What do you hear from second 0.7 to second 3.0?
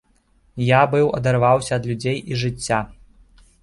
быў адарваўся ад людзей і жыцця.